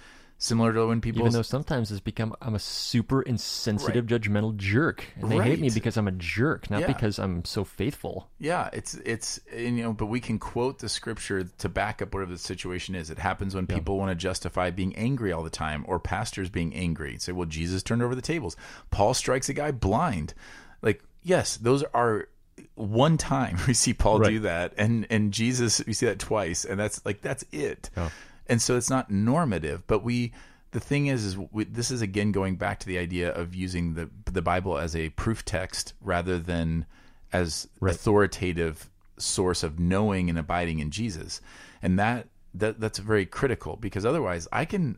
[0.43, 5.05] similar to when people Even though sometimes it's become I'm a super insensitive, judgmental jerk,
[5.15, 6.87] and they hate me because I'm a jerk, not Yeah.
[6.87, 8.29] because I'm so faithful.
[8.39, 12.13] Yeah, it's it's and, you know, but we can quote the scripture to back up
[12.13, 13.09] whatever the situation is.
[13.09, 16.73] It happens when people want to justify being angry all the time, or pastors being
[16.75, 17.17] angry.
[17.19, 18.57] Say, well, Jesus turned over the tables.
[18.91, 20.33] Paul strikes a guy blind.
[20.81, 22.27] Like, yes, those are
[22.75, 26.77] one time we see Paul do that, and and Jesus we see that twice, and
[26.79, 27.89] that's like that's it.
[27.95, 28.09] Yeah.
[28.47, 30.33] And so it's not normative, but we.
[30.71, 33.93] The thing is, is we, this is again going back to the idea of using
[33.93, 36.85] the the Bible as a proof text rather than
[37.31, 41.41] as authoritative source of knowing and abiding in Jesus,
[41.81, 44.97] and that that that's very critical because otherwise, I can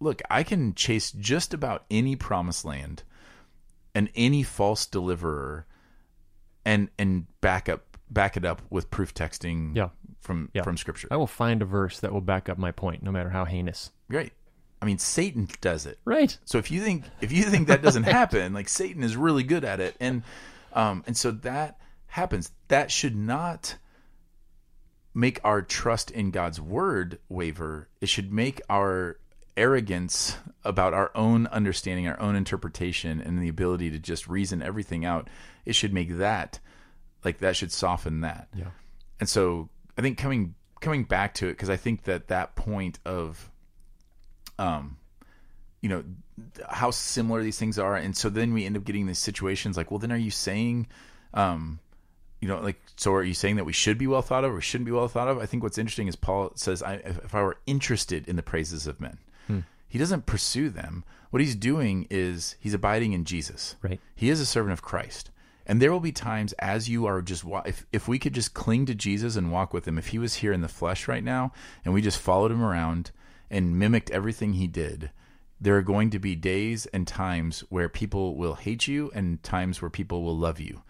[0.00, 3.02] look, I can chase just about any promised land
[3.94, 5.66] and any false deliverer,
[6.64, 9.90] and and back up back it up with proof texting Yeah.
[10.20, 10.62] From Yeah.
[10.62, 11.08] from Scripture.
[11.10, 13.90] I will find a verse that will back up my point, no matter how heinous.
[14.08, 14.32] Right.
[14.82, 15.98] I mean, Satan does it.
[16.04, 16.36] Right.
[16.44, 19.64] So if you think if you think that doesn't happen, like Satan is really good
[19.64, 20.22] at it, and
[20.72, 22.50] um, and so that happens.
[22.68, 23.76] That should not
[25.14, 27.88] make our trust in God's word waver.
[28.00, 29.18] It should make our
[29.56, 35.04] arrogance about our own understanding, our own interpretation, and the ability to just reason everything
[35.04, 35.28] out.
[35.64, 36.60] It should make that
[37.24, 38.48] like that should soften that.
[38.54, 38.68] Yeah.
[39.18, 42.98] And so I think coming coming back to it because I think that that point
[43.04, 43.50] of
[44.58, 44.96] um
[45.80, 46.04] you know
[46.68, 49.90] how similar these things are and so then we end up getting these situations like
[49.90, 50.86] well then are you saying
[51.34, 51.78] um
[52.40, 54.60] you know like so are you saying that we should be well thought of or
[54.60, 55.38] shouldn't be well thought of?
[55.38, 58.42] I think what's interesting is paul says I, if, if i were interested in the
[58.42, 59.18] praises of men.
[59.88, 61.02] He doesn't pursue them.
[61.30, 63.74] What he's doing is he's abiding in jesus.
[63.82, 64.00] Right.
[64.14, 65.30] he is a servant of Christ.
[65.70, 68.86] And there will be times as you are just if if we could just cling
[68.86, 69.98] to Jesus and walk with him.
[69.98, 71.52] If he was here in the flesh right now
[71.84, 73.12] and we just followed him around
[73.48, 75.12] and mimicked everything he did,
[75.60, 79.80] there are going to be days and times where people will hate you and times
[79.80, 80.82] where people will love you.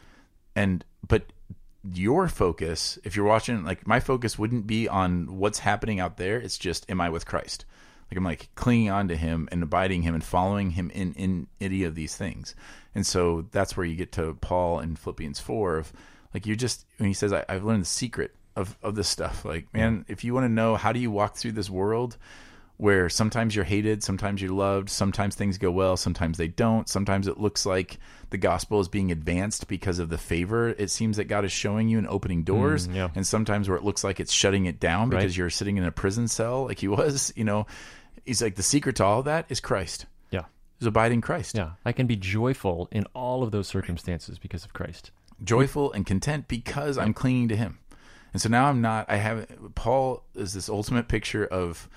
[0.56, 1.24] And but
[1.84, 6.38] your focus, if you're watching like my focus wouldn't be on what's happening out there,
[6.38, 7.66] it's just am I with Christ?
[8.10, 11.46] Like I'm like clinging on to him and abiding him and following him in in
[11.60, 12.54] any of these things.
[12.94, 15.92] And so that's where you get to Paul in Philippians four of
[16.34, 19.44] like you just when he says I, I've learned the secret of of this stuff.
[19.44, 22.16] Like man, if you want to know how do you walk through this world
[22.78, 26.88] where sometimes you're hated, sometimes you're loved, sometimes things go well, sometimes they don't.
[26.88, 27.98] Sometimes it looks like
[28.30, 31.88] the gospel is being advanced because of the favor it seems that God is showing
[31.88, 32.88] you and opening doors.
[32.88, 33.08] Mm, yeah.
[33.14, 35.36] And sometimes where it looks like it's shutting it down because Right.
[35.36, 37.66] you're sitting in a prison cell like he was, you know.
[38.24, 40.06] He's like the secret to all of that is Christ.
[40.30, 40.44] Yeah.
[40.80, 41.56] Is abide in Christ.
[41.56, 41.72] Yeah.
[41.84, 45.10] I can be joyful in all of those circumstances because of Christ.
[45.42, 47.78] joyful and content because I'm clinging to him.
[48.32, 51.88] And so now I'm not I have Paul is this ultimate picture of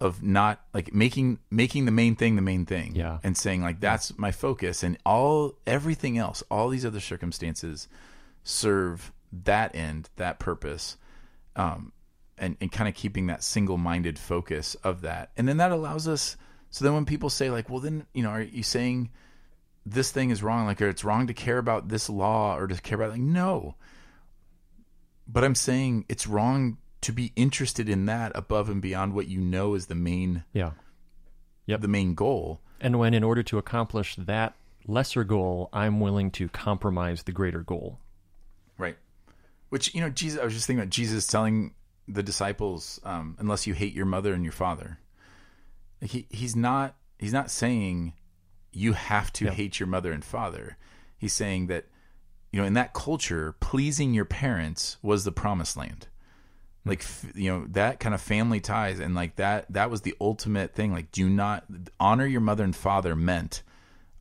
[0.00, 3.18] of not like making making the main thing the main thing Yeah.
[3.24, 7.88] and saying like that's my focus and all everything else all these other circumstances
[8.44, 10.96] serve that end that purpose
[11.56, 11.92] um
[12.38, 16.36] and and kind of keeping that single-minded focus of that and then that allows us
[16.70, 19.10] so then when people say like well then you know are you saying
[19.84, 22.74] this thing is wrong like or it's wrong to care about this law or to
[22.82, 23.74] care about like no
[25.28, 29.40] but i'm saying it's wrong to be interested in that above and beyond what you
[29.40, 30.72] know is the main Yeah.
[31.66, 31.80] Yep.
[31.82, 34.54] the main goal And when, in order to accomplish that
[34.88, 37.98] lesser goal, I'm willing to compromise the greater goal.
[38.78, 38.96] right
[39.68, 41.74] which you know jesus i was just thinking about jesus telling
[42.08, 44.98] the disciples um, unless you hate your mother and your father.
[46.00, 48.12] Like, he, he's not he's not saying
[48.72, 49.52] you have to Yeah.
[49.52, 50.76] hate your mother and father.
[51.18, 51.86] He's saying that
[52.52, 56.08] you know in that culture pleasing your parents was the promised land.
[56.84, 60.14] Like f- you know that kind of family ties and like that that was the
[60.20, 60.92] ultimate thing.
[60.92, 61.64] Like do not
[61.98, 63.62] honor your mother and father meant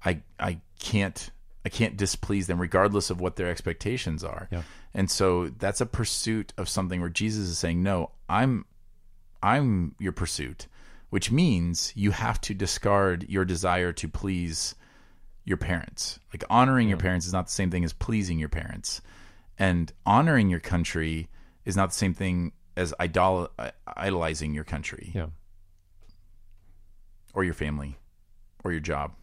[0.03, 1.29] i i can't
[1.65, 4.61] i can't displease them regardless of what their expectations are Yeah.
[4.93, 8.65] and so that's a pursuit of something where jesus is saying no i'm
[9.43, 10.67] i'm your pursuit
[11.09, 14.75] which means you have to discard your desire to please
[15.45, 19.01] your parents like honoring your parents is not the same thing as pleasing your parents
[19.57, 21.27] and honoring your country
[21.65, 23.49] is not the same thing as idol-
[23.95, 25.27] idolizing your country Yeah.
[27.33, 27.97] or your family
[28.63, 29.13] or your job.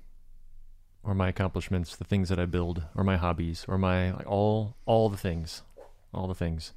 [1.04, 4.76] Or my accomplishments, the things that I build, or my hobbies, or my like all
[4.86, 5.62] all the things.
[6.14, 6.72] All the things.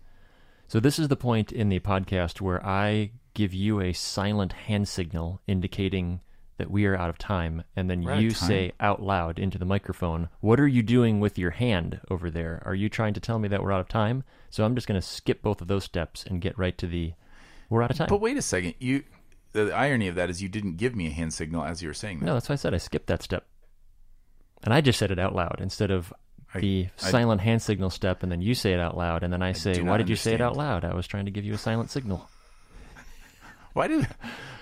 [0.67, 4.87] So this is the point in the podcast where I give you a silent hand
[4.87, 6.21] signal indicating
[6.57, 8.47] that we are out of time, and then We're you time?
[8.47, 12.63] say out loud into the microphone, "What are you doing with your hand over there?
[12.65, 14.99] Are you trying to tell me that we're out of time?" So I'm just going
[14.99, 17.13] to skip both of those steps and get right to the
[17.69, 18.07] we're out of time.
[18.09, 19.03] But wait a second, you
[19.51, 21.93] the irony of that is you didn't give me a hand signal as you were
[21.93, 22.25] saying that.
[22.25, 23.45] No, that's why I said I skipped that step.
[24.63, 26.11] And I just said it out loud instead of
[26.53, 29.31] I- the I- silent hand signal step, and then you say it out loud, and
[29.31, 31.31] then I say, do "Why did you say it out loud?" I was trying to
[31.31, 32.27] give you a silent signal.
[33.73, 34.07] Why did,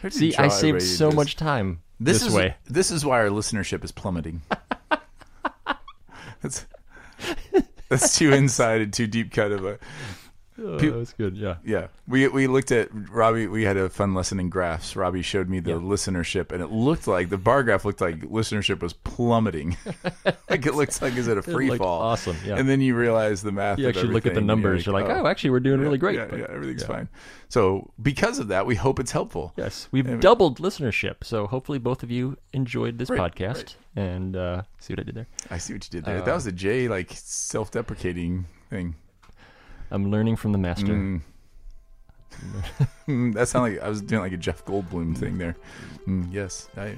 [0.02, 2.56] did See, I saved so just- much time this, this, is, way.
[2.66, 4.42] This is why our listenership is plummeting.
[6.42, 6.66] that's
[7.90, 9.80] that's too inside and too deep cut of a
[10.60, 11.36] Oh, Pe- that was good.
[11.36, 11.56] Yeah.
[11.66, 13.48] Yeah, we we looked at Robbie.
[13.48, 14.96] We had a fun lesson in graphs.
[14.96, 15.78] Robbie showed me the Yeah.
[15.78, 19.78] listenership, and it looked like the bar graph looked like listenership was plummeting.
[20.50, 22.02] like it looks like is it a free looked fall?
[22.02, 22.56] awesome, yeah.
[22.58, 23.80] And then you realize the math.
[23.80, 24.86] You actually look at the and numbers.
[24.86, 26.16] You're like, oh, actually, we're doing yeah, really great.
[26.18, 27.10] Yeah, but- yeah, everything's fine.
[27.50, 29.54] So because of that, we hope it's helpful.
[29.58, 33.56] Yes, we've doubled listenership, so hopefully both of you enjoyed this Right, podcast.
[33.56, 33.76] right.
[33.96, 35.28] And uh, see what I did there?
[35.52, 36.22] I see what you did there.
[36.22, 38.96] Uh, that was a J like self-deprecating thing.
[39.94, 40.94] I'm learning from the master.
[40.94, 41.22] Mm.
[43.08, 45.56] Mm, that sounded like I was doing like a Jeff Goldblum thing there.
[46.08, 46.96] Mm, yes, I.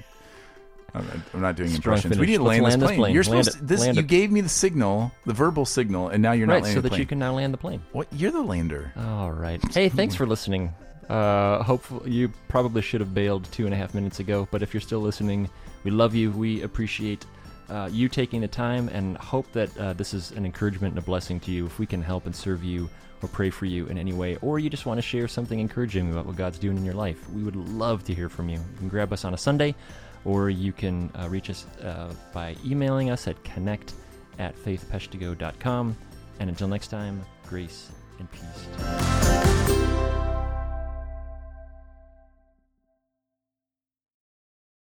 [0.94, 2.18] I'm, I'm not doing Strong impressions.
[2.18, 3.00] We need to land, land this plane.
[3.00, 3.14] plane.
[3.14, 3.60] You're Land supposed it.
[3.60, 3.86] to, this.
[3.86, 4.08] You it.
[4.08, 6.98] gave me the signal, the verbal signal, and now you're not right, landing so that
[6.98, 7.82] you can now land the plane.
[7.92, 8.08] What?
[8.14, 8.94] You're the lander.
[8.96, 9.62] All right.
[9.74, 10.74] Hey, thanks for listening.
[11.10, 14.74] Uh, hopefully, you probably should have bailed two and a half minutes ago, but if
[14.74, 15.50] you're still listening,
[15.84, 16.32] we love you.
[16.32, 17.26] We appreciate
[17.70, 21.06] uh, you taking the time and hope that uh, this is an encouragement and a
[21.06, 21.66] blessing to you.
[21.66, 22.90] If we can help and serve you
[23.22, 26.12] or pray for you in any way, or you just want to share something encouraging
[26.12, 28.58] about what God's doing in your life, we would love to hear from you.
[28.58, 29.74] You can grab us on a Sunday,
[30.26, 33.94] or you can uh, reach us uh, by emailing us at connect
[34.38, 35.96] at faithpeshtigo.com.
[36.40, 40.25] And until next time, grace and peace.